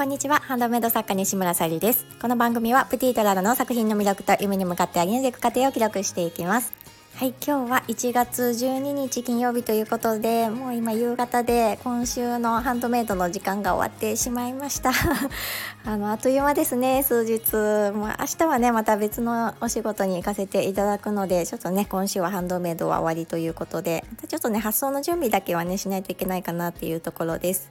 [0.00, 0.36] こんにちは。
[0.36, 2.06] ハンドメイド作家西村さゆりです。
[2.22, 6.72] この番組はプティートララの作品の魅力と夢に向かって歩んでいく過程を記録していきます。
[7.16, 14.92] はい今日は1月12日金曜日ということでもう今夕方で今週のハンドメイドの時間が終わってしまいました。
[15.84, 17.52] あのあっという間ですね数日。
[17.94, 27.68] もう明日はねまた別のお仕事に行かせていただくのでちょっとね今週はハンドメイドは終わりということでまたちょっとね発送の準備だけはねしないといけないかなっていうところです。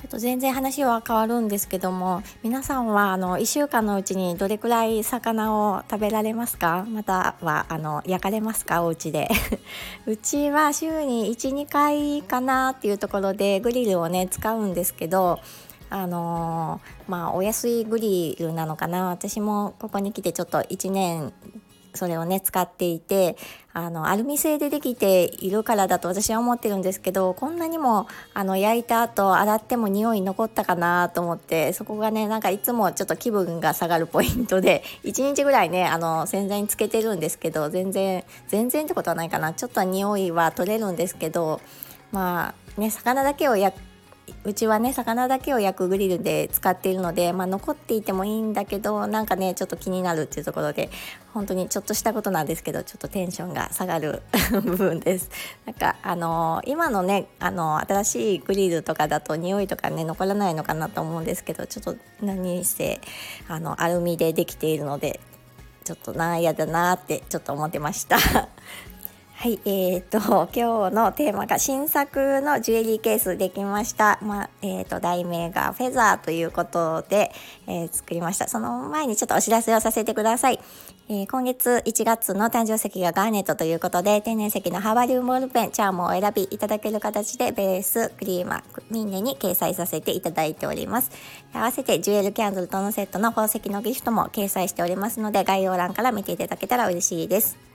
[0.00, 6.86] ちょっと全然話は変わるんですけども皆さんはあの1週間のうちにどれくらい魚を食べられますか？
[6.88, 8.82] またはあの焼かれますか？
[8.82, 9.28] お家で。
[10.06, 15.38] うちは週に12回かなっていうところでグリルをね使うんですけど
[15.90, 19.08] あのー、まあお安いグリルなのかな？
[19.10, 21.34] 私もここに来てちょっと1年
[21.94, 23.36] それをね使っていて
[23.72, 39.52] あのアルミ製でできているからだと私は思ってるんですけどこんなにもあの焼いた後洗っても匂い残ったかなと思ってそこがねなんかいつもちょっと気分が下がるポイントで 1日ぐらいねあの洗剤につけてるんですけど全然全然ってことはないかな。
[39.52, 41.60] ちょっと匂いは取れるんですけど
[42.12, 43.76] まあね魚だけを焼
[44.44, 50.90] うちはね魚だけを焼くグリルで使っているので、まあ、残っていてもいいんだけどなんかねちょっと気になるっていうところで
[51.32, 54.22] 本当にちょっとしたことなんですけどちょっとテンションが下がる
[54.62, 55.30] 部分です。
[55.66, 63.00] なんかあのー、今のねあのー、新しいグリルとかだと匂いとかね残らないのかなと思うんですけどちょっと何せ
[63.48, 65.20] あのアルミでできているので
[65.84, 68.18] ちょっとな嫌だなってちょっと思ってました。
[69.42, 70.18] はい、えーと、
[70.54, 74.18] 今日のテーマが新作のジュエリーケースできました。
[74.20, 77.32] まあ、えーと、題名がフェザーということで、
[77.66, 78.48] えー、作りました。
[78.48, 80.60] その前にちょっとお知らせをさせてください。
[81.08, 91.12] えー、今月1月の誕生石がガーネットということで、天然石のハワリウムボールペン、チャームを選びいただける形で、ベース、クリーマー、ミンネに掲載させていただいております。
[91.54, 97.69] 合わせてジュエルキャンドルとのセットの宝石のギフトも掲載しておりますので、概要欄から見ていただけたら嬉しいです。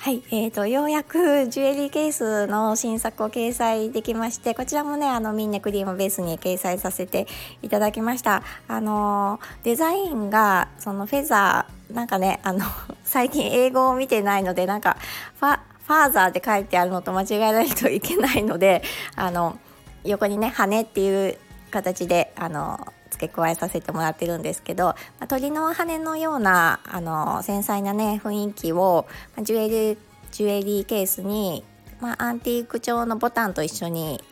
[0.00, 7.26] はい、えーと、ようやくジュエリーケースの新作を掲載できましてこちらもねあのミンネクリームベースに掲載させて
[7.62, 8.44] いただきました。
[8.68, 12.64] あのデザインがそのフェザーなんかねあの
[13.02, 14.98] 最近英語を見てないのでなんか
[15.40, 18.84] ファファーザーで書いてあるのと間違えないといけないので
[19.16, 19.58] あの
[20.04, 21.36] 横にね羽っていう
[21.72, 22.86] 形であの
[23.18, 29.06] 付け加えさせてもらってるんですけど、まあ、鳥の羽のようなあの繊細なね雰囲気を、
[29.36, 29.98] まあ、ジュエリー
[30.30, 31.64] ジュエリーケースに、
[32.00, 34.22] まあ、アンティーク調のボタンと一緒に、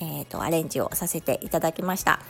[0.00, 2.20] えーと、アレンジをさせていただきました。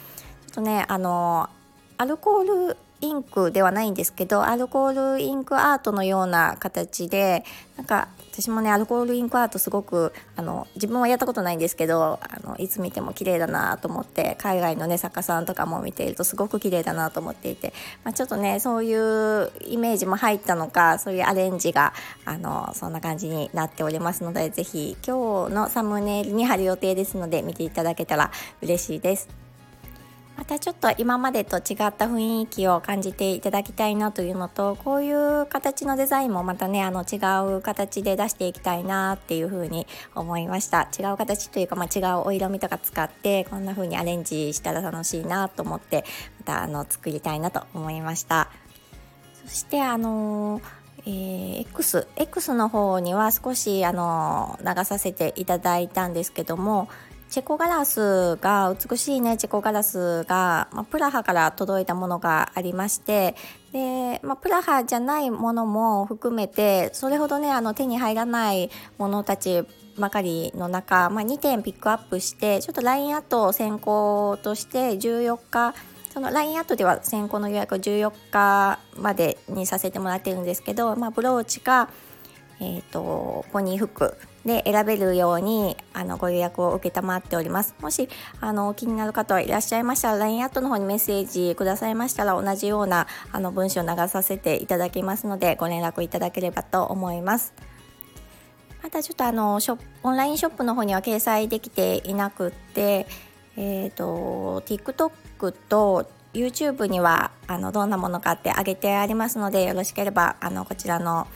[0.49, 1.49] ちょっとねあの
[1.97, 7.44] アルコールインクではないんですけどアルコールインクアートのような形で
[7.77, 17.72] なんか私もねアルコールインクアートすごくあの自分はやったことないんですけどあのいつ見ても綺麗だなと思って海外のね作家さんとかも見ているとすごく綺麗だなと思っていて、
[18.05, 21.93] まあ、ちょっとねそういうイメージも入ったのかそういうアレンジが
[22.25, 28.31] あのそんな感じになっておりますので是非今日のサムネイルに貼る予定ですので見ていただけたら
[28.62, 29.50] 嬉しいです。
[30.40, 37.16] またちょっと今までと違った雰囲気を感じていただきたいなというのとこういう形のデザインもまたねあの違
[37.58, 40.88] う形で出していきたいなっていうふうに思いました。
[40.98, 46.06] 違う形というか、まあ、違うお色味とか使ってこんな風にアレンジしたら楽しいなと思って
[46.38, 48.48] またあの作りたいなと思いました。
[49.44, 50.62] そしてあの
[51.04, 56.88] えー、X, X の方には少しあの流させていただいたんですけども
[57.30, 63.36] チェコガラスが美しいねチェコガラスが、まあ、プラハから届いたものがありまして
[63.72, 69.62] で、まあ、プラハじゃないものも含めてそれほどねあの手に入らないものたち
[69.96, 75.74] ばかりの中、まあ、2点ピックアップしてちょっと LINE アット先行として14日
[76.12, 81.90] その LINE アットでは先行の予約を14日までにさせてもらってるんですけど、まあ、ブローチか、
[82.58, 87.75] えーと、ポニーフックで選べるようにあのご予約を承っております。
[87.81, 88.08] もし
[88.40, 97.52] あの気になる方はいらっしゃいましたら LINE アットの方にメッセージくださいましたら同じようなあの文章を流させていただきますのでご連絡いただければと思います。
[98.82, 103.06] またちょっとあのショオンラインショップの方には掲載できていなくって
[103.56, 111.26] えっ、ー、と TikTok と YouTube にはあのどんなものかってあげてありますのでよろしければあのこちらの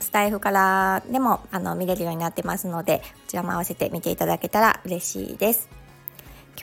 [0.00, 5.82] スタイフからでもあの見れるようになってますのでこちらも合わせて見ていただけたら嬉しいです。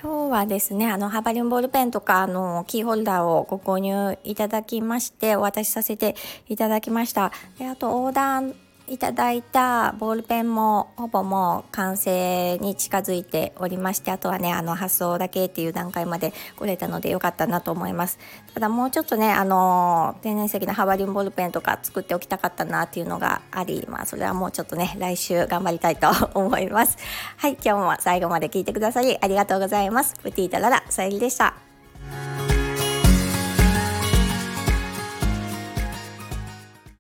[0.02, 6.16] 今日はですねあのハバリンボールペンとかあのキーホルダーをご購入いただきましてお渡しさせて
[6.48, 8.54] いただきましたであとオーダー
[8.90, 18.18] いただいたボールペンもほぼもう完成に近づいておりましてあとはねあの発送だけっていう段階まで来れたのでよかったなと思います。
[18.54, 26.98] ただもうちょっとねあの天然石のハバリンボールペンとか作っておきたかったなっていうのがありまあそれはもうちょっとね来週頑張りたいと思います。
[27.38, 30.16] はい今日も最後まで聞いてくださりありがとうございます。
[30.16, 31.69] プティータララさゆりでした。